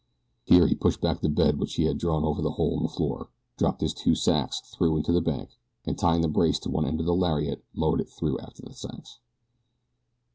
Here 0.45 0.65
he 0.65 0.73
pushed 0.73 0.99
back 0.99 1.21
the 1.21 1.29
bed 1.29 1.59
which 1.59 1.75
he 1.75 1.83
had 1.83 1.99
drawn 1.99 2.23
over 2.23 2.41
the 2.41 2.53
hole 2.53 2.75
in 2.75 2.81
the 2.81 2.89
floor, 2.89 3.29
dropped 3.55 3.81
his 3.81 3.93
two 3.93 4.15
sacks 4.15 4.59
through 4.59 4.97
into 4.97 5.11
the 5.11 5.21
bank, 5.21 5.51
and 5.85 5.95
tying 5.95 6.21
the 6.21 6.27
brace 6.27 6.57
to 6.61 6.71
one 6.71 6.85
end 6.87 6.99
of 6.99 7.05
the 7.05 7.13
lariat 7.13 7.63
lowered 7.75 8.01
it 8.01 8.09
through 8.09 8.39
after 8.39 8.63
the 8.63 8.73
sacks. 8.73 9.19